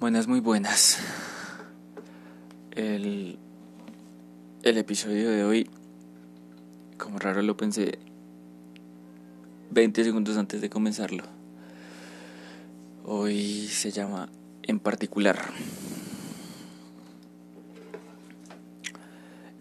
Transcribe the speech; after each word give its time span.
Buenas, 0.00 0.28
muy 0.28 0.40
buenas. 0.40 0.96
El, 2.70 3.38
el 4.62 4.78
episodio 4.78 5.28
de 5.28 5.44
hoy, 5.44 5.68
como 6.96 7.18
raro 7.18 7.42
lo 7.42 7.54
pensé 7.58 7.98
20 9.72 10.02
segundos 10.02 10.38
antes 10.38 10.62
de 10.62 10.70
comenzarlo. 10.70 11.24
Hoy 13.04 13.68
se 13.68 13.90
llama 13.90 14.30
En 14.62 14.80
particular. 14.80 15.38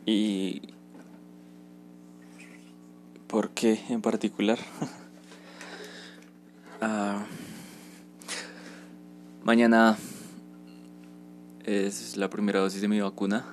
¿Y 0.06 0.62
por 3.28 3.50
qué 3.50 3.84
en 3.90 4.02
particular? 4.02 4.58
Ah, 6.82 7.26
mañana 9.44 9.98
es 11.70 12.18
la 12.18 12.30
primera 12.30 12.59
dosis 12.59 12.82
de 12.82 12.88
mi 12.88 13.00
vacuna. 13.00 13.46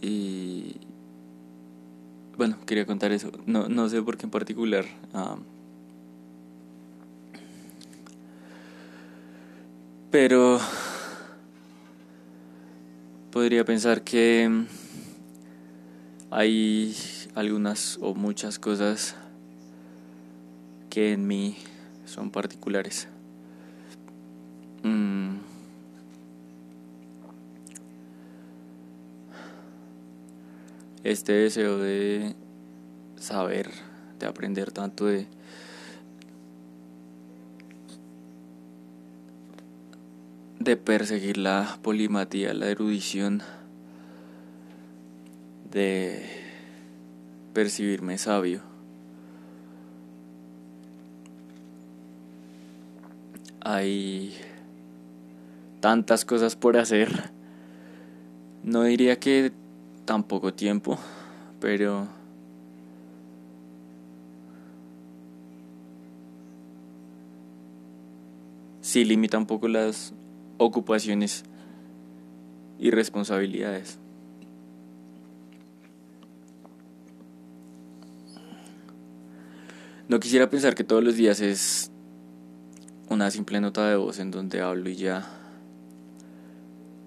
Y 0.00 0.76
bueno, 2.36 2.56
quería 2.66 2.86
contar 2.86 3.12
eso. 3.12 3.30
No, 3.46 3.68
no 3.68 3.88
sé 3.88 4.00
por 4.02 4.16
qué 4.16 4.24
en 4.24 4.30
particular. 4.30 4.86
pero 10.10 10.60
podría 13.30 13.64
pensar 13.64 14.02
que 14.02 14.66
hay 16.30 16.96
algunas 17.34 17.98
o 18.02 18.14
muchas 18.14 18.58
cosas 18.58 19.14
que 20.90 21.12
en 21.12 21.26
mí 21.26 21.56
son 22.04 22.30
particulares. 22.30 23.08
Mm. 24.82 25.38
Este 31.04 31.32
deseo 31.32 31.78
de 31.78 32.34
saber, 33.16 33.70
de 34.18 34.26
aprender 34.26 34.70
tanto 34.70 35.06
de 35.06 35.26
de 40.62 40.76
perseguir 40.76 41.38
la 41.38 41.78
polimatía, 41.82 42.54
la 42.54 42.68
erudición, 42.68 43.42
de 45.70 46.24
percibirme 47.52 48.16
sabio. 48.16 48.60
Hay 53.60 54.36
tantas 55.82 56.24
cosas 56.24 56.54
por 56.54 56.76
hacer. 56.76 57.32
No 58.62 58.84
diría 58.84 59.18
que 59.18 59.52
tan 60.04 60.22
poco 60.22 60.54
tiempo, 60.54 60.96
pero 61.58 62.06
sí 68.80 69.04
limita 69.04 69.36
un 69.36 69.46
poco 69.46 69.66
las 69.66 70.14
ocupaciones 70.56 71.42
y 72.78 72.92
responsabilidades. 72.92 73.98
No 80.08 80.20
quisiera 80.20 80.48
pensar 80.48 80.76
que 80.76 80.84
todos 80.84 81.02
los 81.02 81.16
días 81.16 81.40
es 81.40 81.90
una 83.08 83.32
simple 83.32 83.60
nota 83.60 83.88
de 83.88 83.96
voz 83.96 84.20
en 84.20 84.30
donde 84.30 84.60
hablo 84.60 84.88
y 84.88 84.94
ya. 84.94 85.41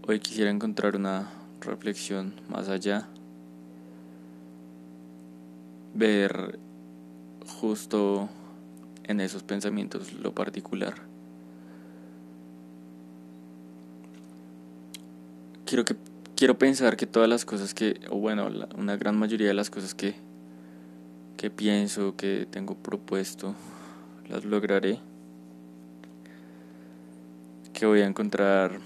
Hoy 0.07 0.19
quisiera 0.19 0.51
encontrar 0.51 0.95
una 0.95 1.31
reflexión 1.61 2.35
más 2.47 2.69
allá. 2.69 3.07
Ver 5.95 6.59
justo 7.47 8.29
en 9.05 9.19
esos 9.19 9.41
pensamientos 9.41 10.13
lo 10.13 10.31
particular. 10.31 10.93
Quiero 15.65 15.85
que 15.85 15.95
quiero 16.35 16.59
pensar 16.59 16.97
que 16.97 17.07
todas 17.07 17.27
las 17.27 17.43
cosas 17.43 17.73
que 17.73 17.99
o 18.11 18.17
bueno, 18.19 18.47
una 18.77 18.97
gran 18.97 19.17
mayoría 19.17 19.47
de 19.47 19.55
las 19.55 19.71
cosas 19.71 19.95
que 19.95 20.13
que 21.35 21.49
pienso, 21.49 22.15
que 22.15 22.47
tengo 22.49 22.75
propuesto, 22.75 23.55
las 24.29 24.45
lograré. 24.45 24.99
Que 27.73 27.87
voy 27.87 28.01
a 28.01 28.05
encontrar 28.05 28.79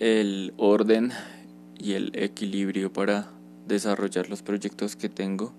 el 0.00 0.54
orden 0.56 1.12
y 1.78 1.92
el 1.92 2.10
equilibrio 2.14 2.90
para 2.90 3.26
desarrollar 3.68 4.30
los 4.30 4.42
proyectos 4.42 4.96
que 4.96 5.10
tengo. 5.10 5.52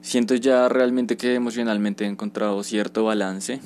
Siento 0.00 0.36
ya 0.36 0.68
realmente 0.68 1.16
que 1.16 1.34
emocionalmente 1.34 2.04
he 2.04 2.06
encontrado 2.06 2.62
cierto 2.62 3.04
balance. 3.04 3.60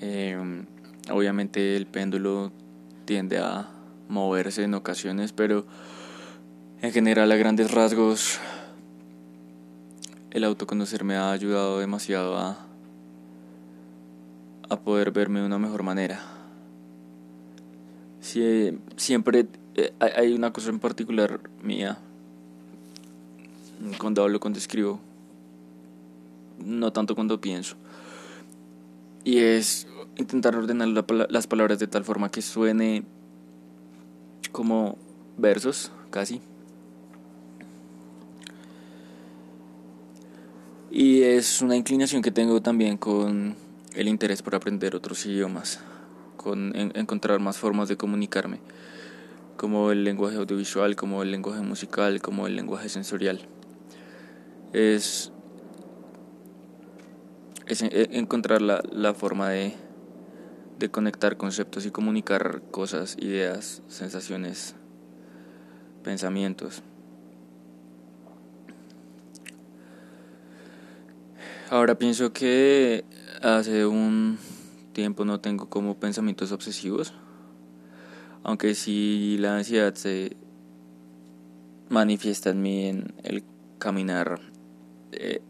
Em, 0.00 0.64
obviamente 1.10 1.76
el 1.76 1.86
péndulo 1.86 2.52
tiende 3.04 3.36
a 3.36 3.68
moverse 4.08 4.64
en 4.64 4.72
ocasiones, 4.72 5.32
pero 5.32 5.66
en 6.80 6.92
general 6.92 7.30
a 7.32 7.36
grandes 7.36 7.70
rasgos 7.70 8.38
el 10.30 10.44
autoconocer 10.44 11.04
me 11.04 11.16
ha 11.16 11.32
ayudado 11.32 11.80
demasiado 11.80 12.38
a, 12.38 12.66
a 14.70 14.80
poder 14.80 15.10
verme 15.10 15.40
de 15.40 15.46
una 15.46 15.58
mejor 15.58 15.82
manera. 15.82 16.35
Si, 18.26 18.76
siempre 18.96 19.46
eh, 19.76 19.92
hay 20.00 20.32
una 20.32 20.52
cosa 20.52 20.70
en 20.70 20.80
particular 20.80 21.38
mía. 21.62 21.96
Cuando 24.00 24.24
hablo, 24.24 24.40
cuando 24.40 24.58
escribo, 24.58 24.98
no 26.58 26.92
tanto 26.92 27.14
cuando 27.14 27.40
pienso, 27.40 27.76
y 29.22 29.38
es 29.38 29.86
intentar 30.16 30.56
ordenar 30.56 30.88
las 31.30 31.46
palabras 31.46 31.78
de 31.78 31.86
tal 31.86 32.02
forma 32.02 32.28
que 32.28 32.42
suene 32.42 33.04
como 34.50 34.98
versos, 35.36 35.92
casi. 36.10 36.40
Y 40.90 41.22
es 41.22 41.62
una 41.62 41.76
inclinación 41.76 42.22
que 42.22 42.32
tengo 42.32 42.60
también 42.60 42.96
con 42.96 43.54
el 43.94 44.08
interés 44.08 44.42
por 44.42 44.56
aprender 44.56 44.96
otros 44.96 45.24
idiomas, 45.26 45.78
con 46.46 46.72
encontrar 46.94 47.40
más 47.40 47.58
formas 47.58 47.88
de 47.88 47.96
comunicarme, 47.96 48.60
como 49.56 49.90
el 49.90 50.04
lenguaje 50.04 50.36
audiovisual, 50.36 50.94
como 50.94 51.24
el 51.24 51.32
lenguaje 51.32 51.62
musical, 51.62 52.22
como 52.22 52.46
el 52.46 52.54
lenguaje 52.54 52.88
sensorial. 52.88 53.40
Es, 54.72 55.32
es 57.66 57.82
encontrar 57.82 58.62
la, 58.62 58.80
la 58.92 59.12
forma 59.12 59.50
de 59.50 59.74
de 60.78 60.88
conectar 60.88 61.36
conceptos 61.36 61.86
y 61.86 61.90
comunicar 61.90 62.62
cosas, 62.70 63.16
ideas, 63.18 63.82
sensaciones, 63.88 64.76
pensamientos. 66.04 66.82
Ahora 71.70 71.96
pienso 71.96 72.32
que 72.32 73.04
hace 73.42 73.86
un 73.86 74.38
tiempo 74.96 75.26
no 75.26 75.40
tengo 75.40 75.68
como 75.68 76.00
pensamientos 76.00 76.52
obsesivos, 76.52 77.12
aunque 78.42 78.74
sí 78.74 79.36
la 79.38 79.58
ansiedad 79.58 79.94
se 79.94 80.38
manifiesta 81.90 82.48
en 82.48 82.62
mí 82.62 82.86
en 82.86 83.12
el 83.22 83.44
caminar 83.78 84.40
eh, 85.12 85.42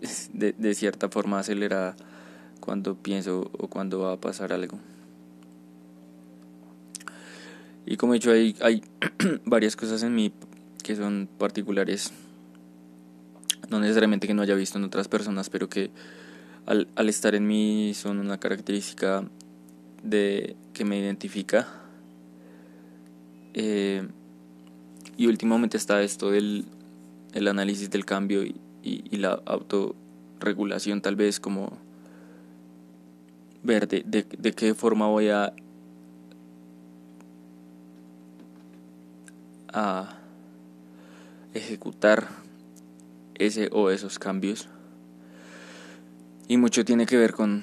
de, 0.32 0.54
de 0.54 0.74
cierta 0.74 1.10
forma 1.10 1.40
acelerada 1.40 1.94
cuando 2.60 2.96
pienso 2.96 3.50
o 3.52 3.68
cuando 3.68 4.00
va 4.00 4.14
a 4.14 4.16
pasar 4.16 4.50
algo. 4.50 4.78
Y 7.84 7.98
como 7.98 8.14
he 8.14 8.16
dicho, 8.16 8.32
hay, 8.32 8.56
hay 8.62 8.82
varias 9.44 9.76
cosas 9.76 10.02
en 10.04 10.14
mí 10.14 10.32
que 10.82 10.96
son 10.96 11.28
particulares, 11.36 12.12
no 13.68 13.78
necesariamente 13.78 14.26
que 14.26 14.32
no 14.32 14.40
haya 14.40 14.54
visto 14.54 14.78
en 14.78 14.84
otras 14.84 15.06
personas, 15.06 15.50
pero 15.50 15.68
que 15.68 15.90
al, 16.70 17.08
estar 17.08 17.34
en 17.34 17.46
mí 17.46 17.92
son 17.94 18.18
una 18.20 18.38
característica 18.38 19.24
de 20.04 20.54
que 20.72 20.84
me 20.84 20.98
identifica. 20.98 21.66
Eh, 23.54 24.06
y 25.16 25.26
últimamente 25.26 25.76
está 25.76 26.02
esto 26.02 26.30
del 26.30 26.64
el 27.34 27.48
análisis 27.48 27.90
del 27.90 28.04
cambio 28.04 28.44
y, 28.44 28.56
y, 28.82 29.16
la 29.16 29.40
autorregulación 29.44 31.00
tal 31.00 31.14
vez 31.14 31.38
como 31.38 31.78
ver 33.62 33.86
de, 33.86 34.02
de, 34.02 34.52
qué 34.52 34.74
forma 34.74 35.06
voy 35.06 35.28
a, 35.28 35.52
a 39.72 40.18
ejecutar 41.54 42.28
ese 43.34 43.68
o 43.72 43.90
esos 43.90 44.18
cambios. 44.18 44.68
Y 46.50 46.56
mucho 46.56 46.84
tiene 46.84 47.06
que 47.06 47.16
ver 47.16 47.32
con, 47.32 47.62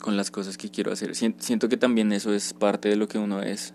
con 0.00 0.16
las 0.16 0.30
cosas 0.30 0.56
que 0.56 0.70
quiero 0.70 0.90
hacer. 0.90 1.14
Siento 1.14 1.68
que 1.68 1.76
también 1.76 2.10
eso 2.12 2.32
es 2.32 2.54
parte 2.54 2.88
de 2.88 2.96
lo 2.96 3.08
que 3.08 3.18
uno 3.18 3.42
es, 3.42 3.74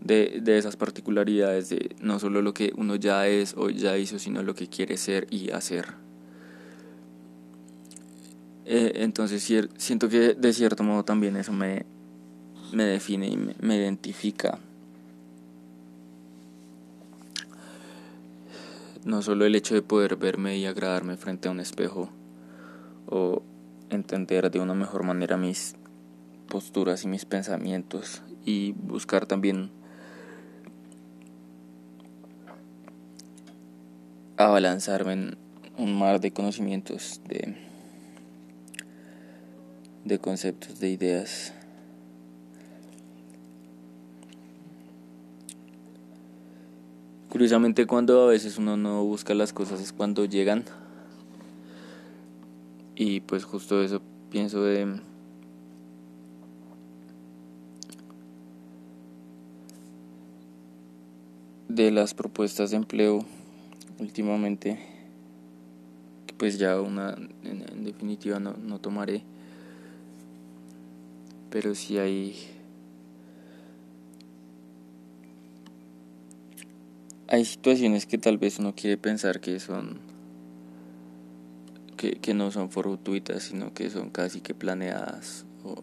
de, 0.00 0.40
de 0.42 0.56
esas 0.56 0.76
particularidades, 0.76 1.68
de 1.68 1.94
no 2.00 2.18
solo 2.18 2.40
lo 2.40 2.54
que 2.54 2.72
uno 2.74 2.96
ya 2.96 3.28
es 3.28 3.52
o 3.54 3.68
ya 3.68 3.98
hizo, 3.98 4.18
sino 4.18 4.42
lo 4.42 4.54
que 4.54 4.66
quiere 4.66 4.96
ser 4.96 5.26
y 5.28 5.50
hacer. 5.50 5.88
Eh, 8.64 8.92
entonces 8.94 9.46
siento 9.76 10.08
que 10.08 10.32
de 10.32 10.52
cierto 10.54 10.82
modo 10.84 11.04
también 11.04 11.36
eso 11.36 11.52
me, 11.52 11.84
me 12.72 12.84
define 12.84 13.28
y 13.28 13.36
me 13.36 13.76
identifica. 13.76 14.58
No 19.06 19.22
solo 19.22 19.44
el 19.44 19.54
hecho 19.54 19.76
de 19.76 19.82
poder 19.82 20.16
verme 20.16 20.58
y 20.58 20.66
agradarme 20.66 21.16
frente 21.16 21.46
a 21.46 21.52
un 21.52 21.60
espejo 21.60 22.10
o 23.06 23.40
entender 23.88 24.50
de 24.50 24.58
una 24.58 24.74
mejor 24.74 25.04
manera 25.04 25.36
mis 25.36 25.76
posturas 26.48 27.04
y 27.04 27.06
mis 27.06 27.24
pensamientos 27.24 28.24
y 28.44 28.72
buscar 28.72 29.26
también 29.26 29.70
abalanzarme 34.36 35.12
en 35.12 35.38
un 35.78 35.96
mar 35.96 36.20
de 36.20 36.32
conocimientos, 36.32 37.20
de, 37.28 37.54
de 40.04 40.18
conceptos, 40.18 40.80
de 40.80 40.88
ideas. 40.90 41.54
Curiosamente 47.36 47.84
cuando 47.84 48.22
a 48.22 48.28
veces 48.28 48.56
uno 48.56 48.78
no 48.78 49.04
busca 49.04 49.34
las 49.34 49.52
cosas 49.52 49.78
es 49.82 49.92
cuando 49.92 50.24
llegan. 50.24 50.64
Y 52.94 53.20
pues 53.20 53.44
justo 53.44 53.82
eso 53.82 54.00
pienso 54.30 54.62
de... 54.62 54.98
de 61.68 61.90
las 61.90 62.14
propuestas 62.14 62.70
de 62.70 62.78
empleo 62.78 63.22
últimamente 63.98 64.78
pues 66.38 66.58
ya 66.58 66.80
una 66.80 67.18
en, 67.42 67.84
definitiva 67.84 68.40
no, 68.40 68.54
no 68.54 68.78
tomaré 68.78 69.22
pero 71.50 71.74
si 71.74 71.98
hay 71.98 72.55
hay 77.28 77.44
situaciones 77.44 78.06
que 78.06 78.18
tal 78.18 78.38
vez 78.38 78.58
uno 78.58 78.74
quiere 78.74 78.96
pensar 78.96 79.40
que 79.40 79.58
son 79.60 79.98
que, 81.96 82.12
que 82.12 82.34
no 82.34 82.50
son 82.50 82.70
fortuitas 82.70 83.44
sino 83.44 83.72
que 83.74 83.90
son 83.90 84.10
casi 84.10 84.40
que 84.40 84.54
planeadas 84.54 85.44
o 85.64 85.82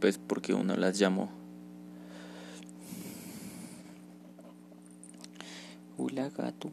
pues 0.00 0.18
porque 0.18 0.54
uno 0.54 0.76
las 0.76 0.98
llamó. 0.98 1.30
Hola 5.98 6.30
gato. 6.30 6.70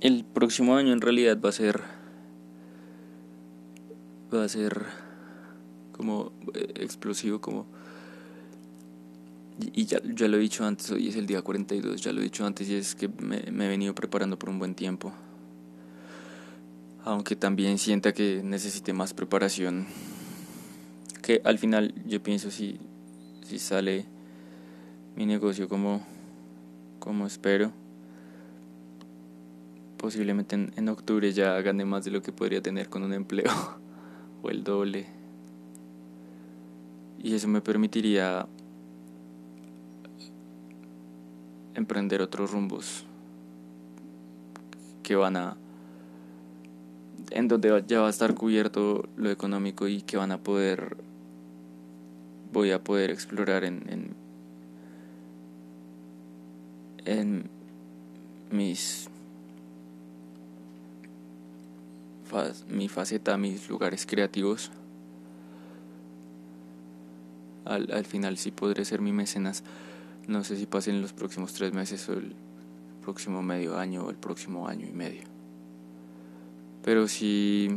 El 0.00 0.24
próximo 0.24 0.74
año 0.74 0.94
en 0.94 1.02
realidad 1.02 1.38
va 1.38 1.50
a 1.50 1.52
ser 1.52 1.82
va 4.34 4.44
a 4.44 4.48
ser 4.48 4.86
como 5.92 6.32
eh, 6.54 6.72
explosivo 6.76 7.42
como 7.42 7.66
y 9.58 9.84
ya, 9.84 10.00
ya 10.02 10.28
lo 10.28 10.36
he 10.36 10.40
dicho 10.40 10.64
antes, 10.64 10.90
hoy 10.90 11.08
es 11.08 11.16
el 11.16 11.26
día 11.26 11.42
42, 11.42 12.00
ya 12.00 12.12
lo 12.12 12.20
he 12.20 12.24
dicho 12.24 12.46
antes 12.46 12.68
y 12.68 12.74
es 12.74 12.94
que 12.94 13.08
me, 13.08 13.38
he 13.38 13.68
venido 13.68 13.94
preparando 13.94 14.38
por 14.38 14.48
un 14.48 14.58
buen 14.58 14.74
tiempo. 14.74 15.12
Aunque 17.04 17.36
también 17.36 17.78
sienta 17.78 18.12
que 18.12 18.42
necesite 18.42 18.92
más 18.92 19.12
preparación. 19.12 19.86
Que 21.20 21.40
al 21.44 21.58
final 21.58 21.94
yo 22.06 22.22
pienso 22.22 22.50
si, 22.50 22.78
si 23.44 23.58
sale 23.58 24.06
mi 25.16 25.26
negocio 25.26 25.68
como, 25.68 26.04
como 26.98 27.26
espero, 27.26 27.72
posiblemente 29.98 30.54
en, 30.54 30.72
en 30.76 30.88
octubre 30.88 31.32
ya 31.32 31.60
gane 31.60 31.84
más 31.84 32.04
de 32.04 32.10
lo 32.10 32.22
que 32.22 32.32
podría 32.32 32.62
tener 32.62 32.88
con 32.88 33.02
un 33.02 33.12
empleo 33.12 33.50
o 34.42 34.50
el 34.50 34.64
doble. 34.64 35.06
Y 37.22 37.34
eso 37.34 37.46
me 37.46 37.60
permitiría 37.60 38.48
emprender 41.74 42.22
otros 42.22 42.50
rumbos 42.50 43.04
que 45.02 45.16
van 45.16 45.36
a 45.36 45.56
en 47.30 47.48
donde 47.48 47.82
ya 47.86 48.00
va 48.00 48.08
a 48.08 48.10
estar 48.10 48.34
cubierto 48.34 49.08
lo 49.16 49.30
económico 49.30 49.88
y 49.88 50.02
que 50.02 50.16
van 50.16 50.32
a 50.32 50.38
poder 50.38 50.96
voy 52.52 52.70
a 52.70 52.82
poder 52.82 53.10
explorar 53.10 53.64
en 53.64 53.84
en, 53.88 54.14
en 57.04 57.50
mis 58.50 59.08
mi 62.68 62.88
faceta, 62.88 63.36
mis 63.36 63.68
lugares 63.68 64.06
creativos. 64.06 64.70
Al, 67.64 67.92
al 67.92 68.04
final 68.04 68.38
sí 68.38 68.50
podré 68.50 68.84
ser 68.84 69.00
mi 69.00 69.12
mecenas. 69.12 69.62
No 70.28 70.44
sé 70.44 70.56
si 70.56 70.66
pasen 70.66 71.02
los 71.02 71.12
próximos 71.12 71.52
tres 71.52 71.72
meses 71.72 72.08
o 72.08 72.14
el 72.14 72.34
próximo 73.02 73.42
medio 73.42 73.76
año 73.76 74.04
o 74.04 74.10
el 74.10 74.16
próximo 74.16 74.68
año 74.68 74.86
y 74.86 74.92
medio. 74.92 75.22
Pero 76.82 77.08
sí, 77.08 77.68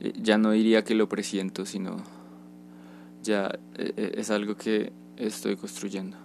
eh, 0.00 0.12
ya 0.16 0.38
no 0.38 0.50
diría 0.50 0.84
que 0.84 0.94
lo 0.94 1.08
presiento, 1.08 1.64
sino 1.64 1.96
ya 3.22 3.58
eh, 3.76 3.92
eh, 3.96 4.12
es 4.16 4.30
algo 4.30 4.56
que 4.56 4.92
estoy 5.16 5.56
construyendo. 5.56 6.16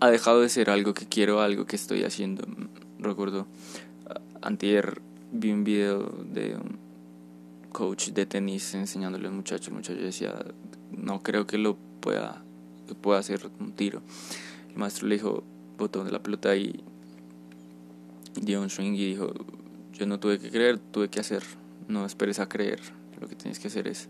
ha 0.00 0.10
dejado 0.10 0.40
de 0.40 0.48
ser 0.48 0.70
algo 0.70 0.94
que 0.94 1.06
quiero, 1.06 1.40
algo 1.40 1.66
que 1.66 1.76
estoy 1.76 2.04
haciendo. 2.04 2.44
Recuerdo, 2.98 3.46
antier 4.42 5.00
vi 5.32 5.52
un 5.52 5.64
video 5.64 6.02
de 6.24 6.56
un 6.56 6.78
coach 7.72 8.08
de 8.10 8.26
tenis 8.26 8.74
enseñándole 8.74 9.26
a 9.26 9.30
un 9.30 9.36
muchacho. 9.36 9.70
El 9.70 9.76
muchacho 9.76 10.00
decía, 10.00 10.34
no 10.90 11.22
creo 11.22 11.46
que 11.46 11.58
lo 11.58 11.76
pueda 12.00 12.42
que 12.90 12.94
pueda 13.00 13.18
hacer 13.18 13.50
un 13.58 13.72
tiro. 13.72 14.02
El 14.68 14.76
maestro 14.76 15.06
le 15.08 15.14
dijo, 15.14 15.44
botón 15.78 16.06
de 16.06 16.12
la 16.12 16.22
pelota 16.22 16.54
y 16.56 16.84
dio 18.40 18.60
un 18.60 18.70
swing 18.70 18.92
y 18.94 19.04
dijo, 19.04 19.32
yo 19.92 20.06
no 20.06 20.20
tuve 20.20 20.38
que 20.38 20.50
creer, 20.50 20.78
tuve 20.78 21.08
que 21.08 21.20
hacer, 21.20 21.42
no 21.88 22.04
esperes 22.04 22.38
a 22.38 22.48
creer, 22.48 22.80
lo 23.20 23.28
que 23.28 23.34
tienes 23.34 23.58
que 23.58 23.68
hacer 23.68 23.88
es, 23.88 24.08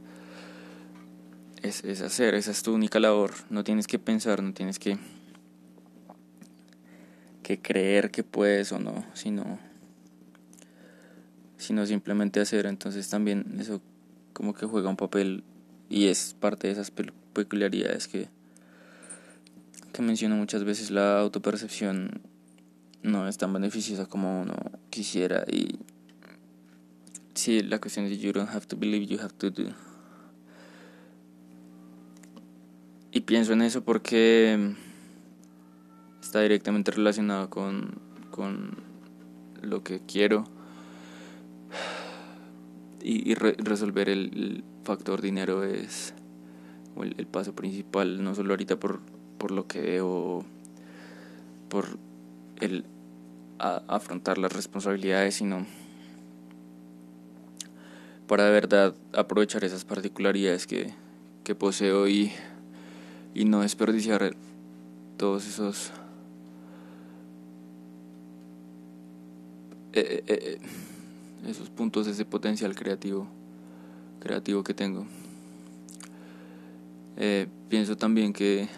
es, 1.63 1.85
es 1.85 2.01
hacer, 2.01 2.35
esa 2.35 2.51
es 2.51 2.63
tu 2.63 2.75
única 2.75 3.01
labor, 3.01 3.33
no 3.51 3.65
tienes 3.65 3.87
que 3.87 3.99
pensar, 3.99 4.43
no 4.43 4.53
tienes 4.53 4.79
que, 4.79 4.99
que 7.43 7.61
creer 7.61 8.11
que 8.11 8.23
puedes 8.23 8.73
o 8.73 8.79
no, 8.79 9.05
sino, 9.15 9.59
sino 11.57 11.87
simplemente 11.87 12.41
hacer, 12.41 12.67
entonces 12.67 13.09
también 13.09 13.57
eso 13.59 13.81
como 14.33 14.55
que 14.55 14.67
juega 14.67 14.89
un 14.89 14.97
papel 14.97 15.45
y 15.89 16.07
es 16.07 16.37
parte 16.39 16.69
de 16.69 16.73
esas 16.75 16.93
peculiaridades 17.33 18.07
que 18.07 18.29
que 19.93 20.03
menciono 20.03 20.37
muchas 20.37 20.65
veces, 20.65 20.91
la 20.91 21.21
autopercepción 21.21 22.21
no 23.03 23.29
es 23.29 23.39
tan 23.39 23.53
beneficiosa 23.53 24.07
como 24.07 24.43
uno 24.43 24.55
quisiera 24.91 25.45
y 25.51 25.79
sí, 27.35 27.63
la 27.63 27.81
cuestión 27.81 28.07
es 28.07 28.19
you 28.21 28.33
don't 28.33 28.51
have 28.51 28.67
to 28.67 28.77
believe, 28.77 29.07
you 29.07 29.19
have 29.19 29.35
to 29.35 29.51
do. 29.51 29.71
Y 33.13 33.23
pienso 33.23 33.53
en 33.53 33.63
eso 33.63 33.83
porque 33.83 34.75
está 36.21 36.41
directamente 36.43 36.93
relacionado 36.93 37.51
con, 37.51 37.99
con 38.31 38.77
lo 39.63 39.83
que 39.83 40.01
quiero 40.07 40.45
y, 43.03 43.35
resolver 43.35 44.09
el, 44.09 44.65
factor 44.85 45.21
dinero 45.21 45.63
es 45.63 46.15
el, 46.97 47.15
el 47.19 47.27
paso 47.27 47.55
principal, 47.55 48.25
no 48.25 48.35
solo 48.35 48.53
ahorita 48.53 48.81
por 48.81 49.01
por 49.41 49.53
lo 49.53 49.67
que 49.67 49.81
veo, 49.81 50.45
por 51.71 51.87
el 52.61 52.85
afrontar 53.59 54.37
las 54.37 54.53
responsabilidades, 54.53 55.37
sino 55.37 55.67
para 58.27 58.45
de 58.45 58.51
verdad 58.51 58.95
aprovechar 59.15 59.65
esas 59.65 59.87
particularidades 59.87 60.67
que, 60.67 60.93
que 61.43 61.55
poseo 61.55 62.07
y, 62.07 62.33
y 63.35 63.47
no 63.47 63.63
desperdiciar 63.63 64.37
todos 65.17 65.49
esos 65.49 65.91
eh, 69.95 70.23
eh, 70.27 70.39
eh, 70.39 70.59
esos 71.49 71.71
puntos 71.71 72.07
ese 72.07 72.27
potencial 72.27 72.75
creativo 72.75 73.27
creativo 74.21 74.63
que 74.63 74.75
tengo. 74.75 75.07
Pienso 77.69 77.97
también 77.97 78.33
que 78.33 78.69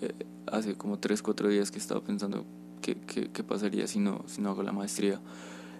eh, 0.00 0.12
hace 0.46 0.74
como 0.74 0.98
3, 0.98 1.22
4 1.22 1.48
días 1.48 1.70
que 1.70 1.78
estaba 1.78 2.00
pensando 2.02 2.44
qué, 2.80 2.96
qué, 2.96 3.44
pasaría 3.44 3.86
si 3.86 3.98
no, 3.98 4.24
si 4.26 4.40
no 4.40 4.50
hago 4.50 4.62
la 4.62 4.72
maestría. 4.72 5.20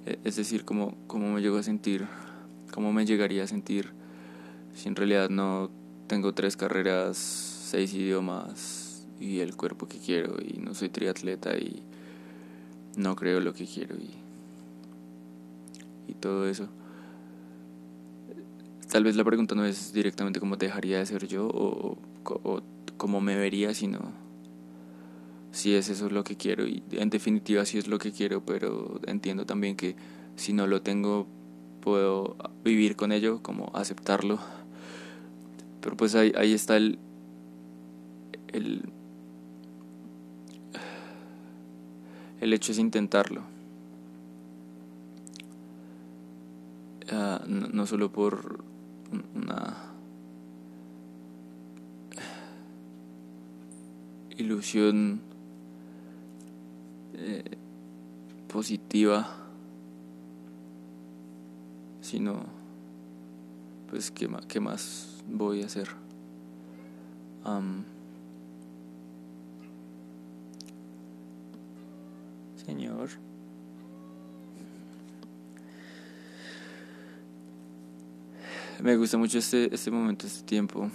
Eh, 0.07 0.19
es 0.25 0.37
decir, 0.37 0.65
cómo, 0.65 0.97
cómo 1.07 1.31
me 1.33 1.41
llego 1.41 1.59
a 1.59 1.63
sentir, 1.63 2.07
cómo 2.73 2.93
me 2.93 3.07
llegaría 3.07 3.45
a 3.45 3.47
sentir 3.47 3.93
si 4.75 4.89
en 4.89 4.97
realidad 4.97 5.31
no 5.31 5.71
tengo 6.07 6.33
tres 6.33 6.57
carreras, 6.57 7.17
seis 7.17 7.93
idiomas 7.95 9.07
y 9.19 9.41
el 9.41 9.57
cuerpo 9.57 9.87
que 9.87 9.99
quiero 9.99 10.37
y 10.41 10.59
no 10.59 10.75
soy 10.75 10.89
triatleta 10.89 11.57
y 11.57 11.83
no 12.97 13.17
creo 13.17 13.41
lo 13.41 13.53
que 13.53 13.67
quiero 13.67 13.97
y, 13.97 14.11
y 16.09 16.15
todo 16.15 16.49
eso. 16.49 16.69
Tal 18.91 19.05
vez 19.05 19.15
la 19.15 19.25
pregunta 19.25 19.55
no 19.55 19.65
es 19.65 19.93
directamente 19.93 20.41
cómo 20.41 20.57
dejaría 20.57 20.99
de 20.99 21.07
ser 21.07 21.29
yo 21.29 21.47
o, 21.47 21.97
o 22.25 22.61
cómo 23.01 23.23
me 23.23 23.35
vería, 23.35 23.73
sino 23.73 24.13
si 25.53 25.75
es 25.75 25.89
eso 25.89 26.11
lo 26.11 26.23
que 26.23 26.37
quiero 26.37 26.67
y 26.67 26.83
en 26.93 27.09
definitiva 27.09 27.65
si 27.65 27.79
es 27.79 27.89
lo 27.89 27.99
que 27.99 28.13
quiero, 28.13 28.45
pero 28.45 29.01
entiendo 29.07 29.47
también 29.47 29.75
que 29.75 29.97
si 30.37 30.53
no 30.53 30.67
lo 30.67 30.83
tengo 30.83 31.27
puedo 31.81 32.37
vivir 32.63 32.97
con 32.97 33.11
ello, 33.11 33.43
como 33.43 33.71
aceptarlo. 33.75 34.39
Pero 35.81 35.97
pues 35.97 36.15
ahí, 36.15 36.31
ahí 36.37 36.53
está 36.53 36.77
el, 36.77 36.99
el, 38.49 38.83
el 42.43 42.53
hecho 42.53 42.73
es 42.73 42.79
intentarlo. 42.79 43.41
Ah, 47.11 47.43
no 47.47 47.87
solo 47.87 48.13
por 48.13 48.63
una 49.35 49.90
ilusión 54.41 55.21
eh, 57.15 57.45
positiva, 58.49 59.37
sino, 62.01 62.45
pues, 63.89 64.11
¿qué, 64.11 64.29
qué 64.49 64.61
más 64.61 65.23
voy 65.29 65.63
a 65.63 65.67
hacer? 65.67 65.89
señor. 72.65 73.09
Me 78.83 78.97
gusta 78.97 79.19
mucho 79.19 79.39
este, 79.39 79.75
este 79.75 79.91
momento, 79.91 80.27
este 80.27 80.45
tiempo. 80.45 80.91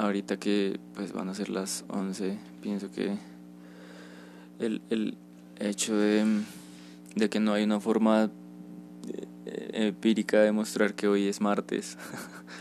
Ahorita 0.00 0.38
que 0.38 0.80
pues 0.94 1.12
van 1.12 1.28
a 1.28 1.34
ser 1.34 1.50
las 1.50 1.84
11, 1.88 2.38
pienso 2.62 2.90
que 2.90 3.18
el, 4.58 4.80
el 4.88 5.18
hecho 5.58 5.94
de, 5.96 6.24
de 7.14 7.28
que 7.28 7.38
no 7.38 7.52
hay 7.52 7.64
una 7.64 7.80
forma 7.80 8.30
eh, 9.44 9.70
empírica 9.72 10.38
de 10.38 10.46
demostrar 10.46 10.94
que 10.94 11.06
hoy 11.06 11.28
es 11.28 11.40
martes 11.42 11.98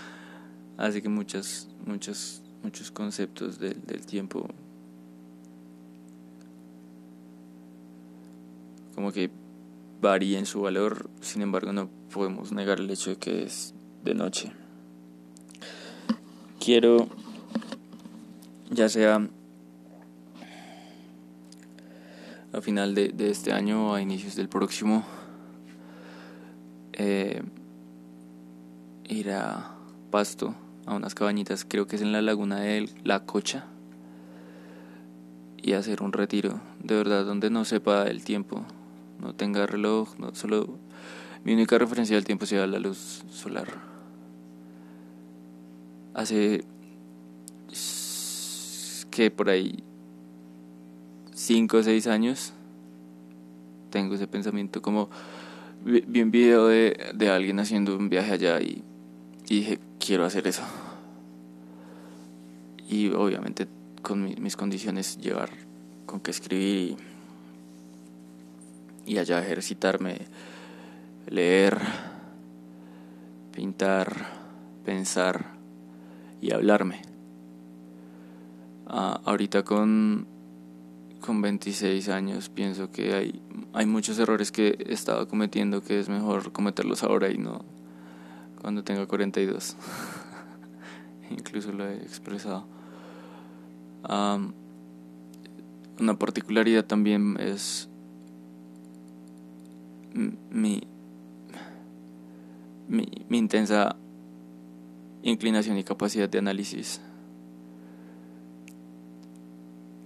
hace 0.77 1.01
que 1.01 1.07
muchas, 1.07 1.69
muchos, 1.85 2.41
muchos 2.61 2.91
conceptos 2.91 3.57
del, 3.57 3.85
del 3.85 4.05
tiempo 4.05 4.45
como 8.95 9.13
que 9.13 9.31
varíen 10.01 10.45
su 10.45 10.61
valor, 10.61 11.09
sin 11.21 11.41
embargo 11.41 11.71
no 11.71 11.89
podemos 12.13 12.51
negar 12.51 12.81
el 12.81 12.89
hecho 12.89 13.11
de 13.11 13.15
que 13.15 13.43
es 13.43 13.73
de 14.03 14.13
noche. 14.13 14.51
Quiero 16.59 17.07
ya 18.69 18.87
sea 18.89 19.27
a 22.51 22.61
final 22.61 22.95
de, 22.95 23.13
este 23.29 23.51
año 23.51 23.89
o 23.89 23.93
a 23.93 24.01
inicios 24.01 24.35
del 24.35 24.49
próximo, 24.49 25.05
eh, 26.93 27.41
ir 29.07 29.31
a 29.31 29.75
Pasto, 30.11 30.55
a 30.85 30.95
unas 30.95 31.13
cabañitas, 31.13 31.65
creo 31.65 31.87
que 31.87 31.95
es 31.95 32.01
en 32.01 32.11
la 32.11 32.21
laguna 32.21 32.59
de 32.59 32.89
La 33.03 33.25
Cocha, 33.25 33.65
y 35.61 35.73
hacer 35.73 36.01
un 36.01 36.13
retiro, 36.13 36.59
de 36.81 36.95
verdad, 36.95 37.25
donde 37.25 37.49
no 37.49 37.65
sepa 37.65 38.07
el 38.07 38.23
tiempo, 38.23 38.63
no 39.19 39.35
tenga 39.35 39.67
reloj, 39.67 40.17
no 40.17 40.33
solo 40.33 40.77
mi 41.43 41.53
única 41.53 41.77
referencia 41.77 42.15
del 42.15 42.25
tiempo 42.25 42.45
sea 42.45 42.65
la 42.65 42.79
luz 42.79 43.23
solar. 43.29 43.67
Hace 46.13 46.63
que 49.19 49.31
por 49.31 49.49
ahí 49.49 49.83
5 51.33 51.77
o 51.77 51.83
6 51.83 52.07
años 52.07 52.53
tengo 53.89 54.15
ese 54.15 54.27
pensamiento 54.27 54.81
como 54.81 55.09
vi 55.83 56.21
un 56.21 56.31
video 56.31 56.67
de, 56.67 57.11
de 57.13 57.29
alguien 57.29 57.59
haciendo 57.59 57.97
un 57.97 58.07
viaje 58.07 58.31
allá 58.31 58.61
y, 58.61 58.81
dije 59.45 59.77
quiero 59.99 60.23
hacer 60.23 60.47
eso 60.47 60.63
y 62.87 63.09
obviamente 63.09 63.67
con 64.01 64.23
mis 64.41 64.55
condiciones 64.55 65.17
llevar 65.17 65.49
con 66.05 66.21
que 66.21 66.31
escribir 66.31 66.95
y 69.05 69.17
allá 69.17 69.43
ejercitarme 69.43 70.15
leer 71.27 71.77
pintar 73.51 74.27
pensar 74.85 75.57
y 76.39 76.53
hablarme 76.53 77.08
Ah, 78.91 79.21
ahorita 79.23 79.63
con, 79.63 80.25
con 81.21 81.43
26 81.43 82.09
años 82.09 82.49
pienso 82.49 82.91
que 82.91 83.13
hay, 83.13 83.39
hay 83.71 83.85
muchos 83.85 84.17
errores 84.17 84.51
que 84.51 84.79
he 84.79 84.93
estado 84.93 85.27
cometiendo 85.27 85.83
que 85.83 85.99
es 85.99 86.09
mejor 86.09 86.51
cometerlos 86.51 87.03
ahora 87.03 87.29
y 87.29 87.37
no 87.37 87.63
cuando 88.59 88.83
tenga 88.83 89.05
42. 89.05 89.75
Incluso 91.29 91.71
lo 91.71 91.87
he 91.87 91.97
expresado. 91.97 92.65
una 95.99 96.17
particularidad 96.17 96.83
también 96.83 97.37
es 97.39 97.87
mi, 100.49 100.81
mi 102.87 103.37
intensa 103.37 103.95
inclinación 105.21 105.77
y 105.77 105.83
capacidad 105.83 106.27
de 106.27 106.39
análisis 106.39 106.99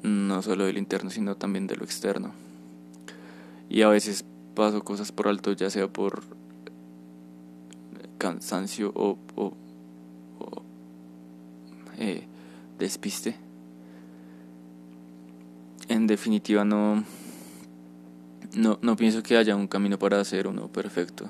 no 0.04 0.42
solo 0.42 0.66
del 0.66 0.78
interno, 0.78 1.10
sino 1.10 1.36
también 1.36 1.66
de 1.66 1.78
lo 1.78 1.84
externo. 1.84 2.34
Y 3.70 3.82
a 3.82 3.88
veces 3.88 4.26
paso 4.54 4.84
cosas 4.84 5.12
por 5.12 5.28
alto, 5.28 5.54
ya 5.54 5.70
sea 5.70 5.88
por 5.88 6.24
cansancio 8.18 8.92
o, 8.96 9.18
eh, 11.98 12.28
despiste. 12.78 13.36
En 15.88 16.08
definitiva, 16.08 16.64
no, 16.66 17.04
no, 18.56 18.80
no 18.82 18.96
pienso 18.96 19.24
que 19.24 19.38
haya 19.38 19.56
un 19.56 19.68
camino 19.68 19.98
para 19.98 20.20
hacer 20.20 20.48
uno 20.48 20.68
perfecto. 20.68 21.30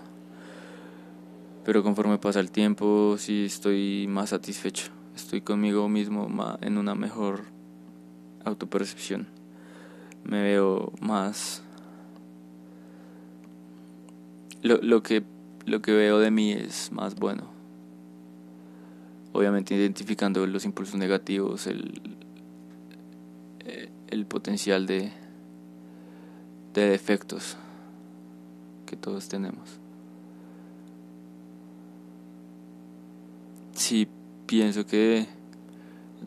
Pero 1.64 1.82
conforme 1.82 2.18
pasa 2.18 2.40
el 2.40 2.52
tiempo, 2.52 3.16
sí 3.18 3.46
estoy 3.46 4.06
más 4.08 4.30
satisfecho. 4.30 4.92
Estoy 5.16 5.42
conmigo 5.42 5.88
mismo 5.88 6.28
en 6.62 6.78
una 6.78 6.96
mejor 6.96 7.46
autopercepción. 8.46 9.28
Me 10.24 10.42
veo 10.42 10.94
más... 11.02 11.64
Lo, 14.62 14.78
lo, 14.82 15.04
que, 15.04 15.24
lo 15.66 15.82
que 15.82 15.92
veo 15.92 16.20
de 16.20 16.32
mí 16.32 16.54
es 16.54 16.92
más 16.92 17.16
bueno. 17.16 17.44
Obviamente 19.34 19.76
identificando 19.76 20.46
los 20.48 20.64
impulsos 20.64 20.96
negativos, 20.96 21.68
el, 21.68 22.02
el 24.08 24.26
potencial 24.26 24.86
de, 24.86 25.12
de 26.74 26.88
defectos 26.88 27.58
que 28.86 28.96
todos 28.96 29.28
tenemos. 29.28 29.80
Sí, 33.74 34.08
pienso 34.46 34.86
que 34.86 35.28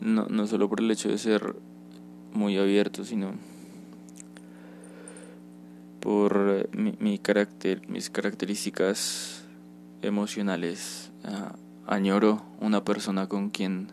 no, 0.01 0.27
no 0.29 0.45
solo 0.47 0.67
por 0.69 0.81
el 0.81 0.91
hecho 0.91 1.09
de 1.09 1.17
ser 1.17 1.55
muy 2.37 2.57
abierto, 2.57 3.03
sino 3.03 3.33
por 5.99 6.67
eh, 6.71 6.93
mi, 6.99 7.17
carácter, 7.17 7.81
mis 7.89 8.09
características 8.09 9.43
emocionales. 10.01 11.11
Ah, 11.25 11.55
añoro 11.87 12.43
una 12.61 12.85
persona 12.85 13.27
con 13.27 13.49
quien 13.49 13.87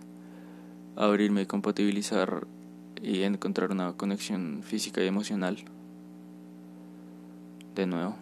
abrirme 0.95 1.43
y 1.43 1.47
compatibilizar 1.47 2.47
y 3.03 3.23
encontrar 3.23 3.73
una 3.73 3.95
conexión 3.95 4.63
física 4.63 5.03
y 5.03 5.07
emocional. 5.07 5.57
De 7.75 7.87
nuevo, 7.87 8.15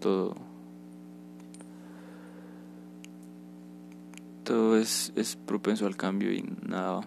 todo 0.00 0.34
todo 4.42 4.76
es, 4.76 5.12
es 5.14 5.36
propenso 5.36 5.86
al 5.86 5.96
cambio 5.96 6.32
y 6.32 6.44
nada 6.66 7.02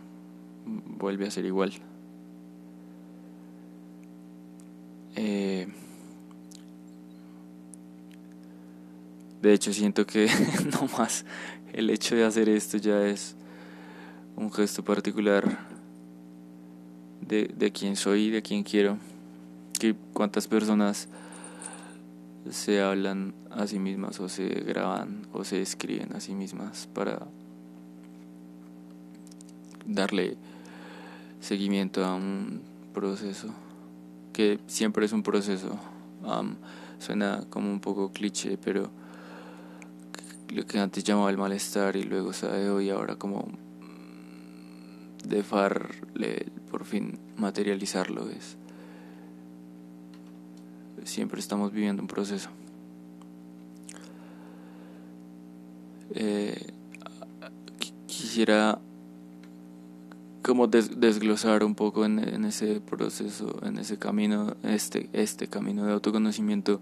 vuelve 0.65 1.27
a 1.27 1.31
ser 1.31 1.45
igual. 1.45 1.74
Eh, 5.15 5.67
de 9.41 9.53
hecho, 9.53 9.74
siento 9.74 10.05
que 10.05 10.27
no 10.72 10.88
más 10.98 11.25
el 11.74 11.89
hecho 11.89 12.15
de 12.15 12.25
hacer 12.25 12.50
esto 12.50 12.77
ya 12.77 13.05
es 13.05 13.36
un 14.36 14.51
gesto 14.51 14.84
particular 14.84 15.60
de, 17.22 17.48
de 17.55 17.72
quién 17.72 17.95
soy 17.95 18.25
y 18.25 18.29
de 18.31 18.41
quién 18.41 18.63
quiero. 18.63 18.98
Que 19.79 19.95
cuántas 20.13 20.48
personas 20.48 21.07
se 22.50 22.81
hablan 22.81 23.34
a 23.51 23.67
sí 23.67 23.79
mismas 23.79 24.19
o 24.19 24.29
se 24.29 24.48
graban 24.48 25.27
o 25.34 25.43
se 25.43 25.62
escriben 25.62 26.15
a 26.15 26.19
sí 26.19 26.34
mismas 26.34 26.88
para 26.93 27.27
darle 29.86 30.38
seguimiento 31.39 32.03
a 32.05 32.15
un 32.15 32.62
proceso 32.93 33.53
que 34.36 34.60
siempre 34.68 35.06
es 35.06 35.13
un 35.13 35.24
proceso. 35.24 35.80
suena 37.00 37.46
como 37.50 37.72
un 37.72 37.80
poco 37.80 38.12
cliché, 38.12 38.58
pero 38.58 38.89
lo 40.50 40.65
que 40.65 40.77
antes 40.77 41.06
llamaba 41.06 41.30
el 41.30 41.38
malestar 41.38 41.96
y 41.96 42.04
luego 42.04 42.34
sabe 42.34 42.84
y 42.84 42.89
ahora 42.89 43.15
como 43.15 43.48
de 45.25 45.42
farle 45.42 46.48
por 46.70 46.84
fin 46.84 47.18
materializarlo 47.38 48.30
es 48.30 48.58
siempre 51.04 51.39
estamos 51.39 51.72
viviendo 51.72 52.01
un 52.01 52.08
proceso 52.08 52.50
eh, 56.13 56.74
quisiera 58.06 58.80
como 60.45 60.67
desglosar 60.67 61.63
un 61.63 61.73
poco 61.73 62.05
en, 62.05 62.45
ese 62.45 62.79
proceso, 62.79 63.57
en 63.63 63.79
ese 63.79 63.97
camino, 63.97 64.55
este, 64.61 65.09
este 65.11 65.47
camino 65.47 65.85
de 65.85 65.93
autoconocimiento, 65.93 66.81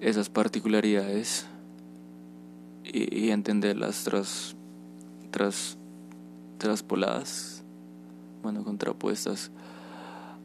esas 0.00 0.30
particularidades 0.30 1.46
y, 2.82 3.30
entenderlas 3.30 4.02
tras, 4.02 4.56
tras, 5.30 5.78
traspoladas, 6.58 7.62
bueno, 8.42 8.64
contrapuestas 8.64 9.52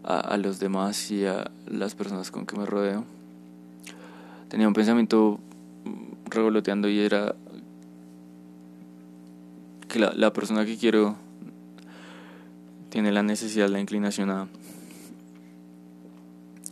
a, 0.03 0.37
los 0.37 0.59
demás 0.59 1.09
y 1.09 1.25
a 1.25 1.49
las 1.65 1.95
personas 1.95 2.29
con 2.29 2.45
que 2.45 2.55
me 2.55 2.67
rodeo. 2.67 3.03
Tenía 4.47 4.67
un 4.67 4.75
pensamiento 4.75 5.39
revoloteando 6.25 6.87
y 6.87 6.99
era 6.99 7.33
que 9.87 9.97
la 9.97 10.33
persona 10.33 10.65
que 10.65 10.77
quiero 10.77 11.15
tiene 12.91 13.13
la 13.13 13.23
necesidad, 13.23 13.69
la 13.69 13.79
inclinación 13.79 14.29
a, 14.29 14.49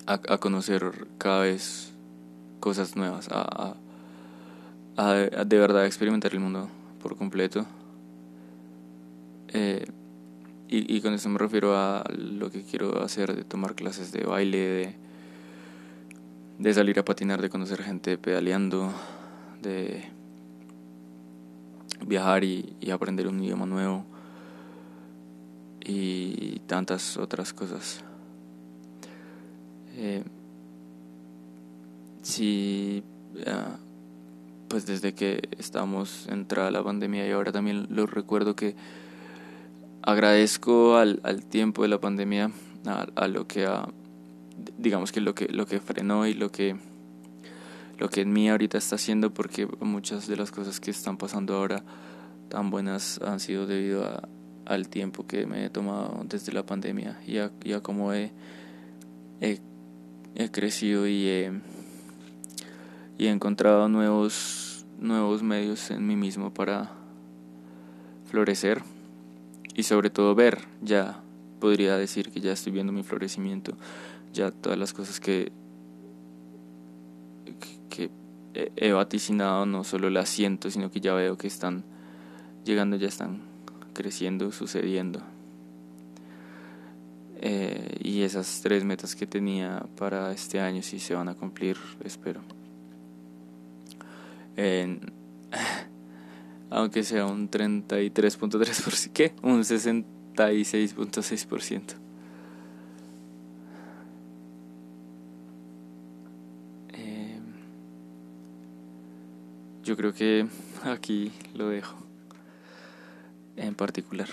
a, 0.05 0.38
conocer 0.38 1.07
cada 1.17 1.43
vez 1.43 1.93
cosas 2.59 2.97
nuevas, 2.97 3.29
a, 3.31 3.77
a, 4.97 5.13
de 5.13 5.57
verdad 5.57 5.85
experimentar 5.85 6.33
el 6.33 6.41
mundo 6.41 6.67
por 7.01 7.15
completo. 7.15 7.65
Eh, 9.47 9.85
y, 10.67 10.93
y, 10.93 11.01
con 11.01 11.13
eso 11.13 11.29
me 11.29 11.39
refiero 11.39 11.77
a 11.77 12.03
lo 12.11 12.51
que 12.51 12.63
quiero 12.63 13.01
hacer, 13.01 13.33
de 13.33 13.45
tomar 13.45 13.73
clases 13.73 14.11
de 14.11 14.25
baile, 14.25 14.57
de, 14.57 14.95
de 16.59 16.73
salir 16.73 16.99
a 16.99 17.05
patinar, 17.05 17.41
de 17.41 17.49
conocer 17.49 17.81
gente 17.81 18.17
pedaleando, 18.17 18.91
de 19.61 20.03
viajar 22.05 22.43
y, 22.43 22.75
y 22.81 22.91
aprender 22.91 23.29
un 23.29 23.41
idioma 23.41 23.65
nuevo 23.65 24.18
y 25.89 26.62
tantas 26.67 27.17
otras 27.17 27.52
cosas. 27.52 28.04
Eh, 29.95 30.23
sí, 32.21 33.04
pues 34.67 34.86
desde 34.86 35.13
que 35.13 35.49
estamos 35.58 36.28
entrada 36.28 36.69
la 36.69 36.84
pandemia 36.84 37.28
y 37.28 37.32
ahora 37.32 37.52
también 37.52 37.88
lo 37.89 38.06
recuerdo 38.06 38.56
que 38.56 38.75
agradezco 40.04 40.97
al, 40.97 41.19
al 41.23 41.43
tiempo 41.43 41.82
de 41.82 41.88
la 41.88 41.99
pandemia, 41.99 42.52
a, 42.86 43.08
a 43.15 43.28
lo 43.28 43.47
que 43.47 43.65
ha, 43.65 43.89
digamos 44.78 45.12
que 45.12 45.21
lo 45.21 45.34
que 45.34 45.47
lo 45.47 45.65
que 45.65 45.80
frenó 45.80 46.28
y 46.28 46.36
lo 46.36 46.52
que 46.52 46.78
lo 47.97 48.10
que 48.10 48.21
en 48.21 48.32
mí 48.32 48.47
ahorita 48.47 48.78
está 48.78 48.95
haciendo 48.95 49.34
porque 49.34 49.67
muchas 49.82 50.28
de 50.28 50.38
las 50.38 50.52
cosas 50.52 50.80
que 50.80 50.91
están 50.91 51.17
pasando 51.17 51.56
ahora 51.56 51.84
tan 52.47 52.69
buenas 52.69 53.19
han 53.21 53.39
sido 53.39 53.67
debido 53.67 54.06
a, 54.06 54.30
al 54.69 54.88
tiempo 54.88 55.25
que 55.25 55.47
me 55.47 55.65
he 55.65 55.69
tomado 55.71 56.21
desde 56.25 56.53
la 56.53 56.63
pandemia 56.63 57.19
y 57.25 57.39
a, 57.39 57.51
y 57.63 57.73
cómo 57.82 58.13
he, 58.13 58.32
he, 59.41 59.60
crecido 60.51 61.08
y 61.08 61.27
he, 61.27 61.51
y 63.17 63.25
he 63.25 63.29
encontrado 63.32 63.89
nuevos, 63.89 64.86
nuevos 64.99 65.41
medios 65.41 65.89
en 65.89 66.05
mí 66.05 66.15
mismo 66.15 66.53
para 66.53 66.91
florecer 68.25 68.84
y 69.73 69.84
sobre 69.84 70.12
todo 70.12 70.36
ver, 70.36 70.60
ya 70.84 71.23
podría 71.60 71.97
decir 71.97 72.29
que 72.29 72.39
ya 72.39 72.51
estoy 72.51 72.71
viendo 72.71 72.93
mi 72.93 73.01
florecimiento, 73.01 73.75
ya 74.34 74.51
todas 74.51 74.77
las 74.77 74.93
cosas 74.93 75.19
que, 75.19 75.51
que, 77.89 78.12
que 78.53 78.71
he 78.75 78.91
vaticinado 78.91 79.65
no 79.65 79.84
solo 79.84 80.12
las 80.12 80.29
siento, 80.29 80.69
sino 80.69 80.91
que 80.91 81.01
ya 81.01 81.15
veo 81.15 81.39
que 81.39 81.47
están 81.47 81.84
llegando, 82.65 82.97
ya 82.97 83.08
están 83.08 83.48
creciendo, 83.93 84.52
sucediendo. 84.52 85.21
Eh, 87.41 87.97
y 88.02 88.23
esas 88.23 88.60
tres 88.62 88.84
metas 88.84 89.15
que 89.15 89.25
tenía 89.25 89.86
para 89.97 90.34
este 90.34 90.60
año 90.60 90.82
sí 90.82 90.99
se 90.99 91.15
van 91.15 91.30
a 91.30 91.36
cumplir, 91.36 91.78
espero. 92.04 92.41
aunque 96.69 97.04
sea 97.04 97.25
un 97.25 97.49
33.3%, 97.49 99.12
¿qué? 99.13 99.34
Un 99.41 99.62
66.6%. 99.62 101.82
Eh, 106.93 107.39
yo 109.84 109.95
creo 109.95 110.13
que 110.13 110.45
aquí 110.84 111.32
lo 111.54 111.69
dejo 111.69 112.09
en 113.60 113.76
particular. 113.76 114.28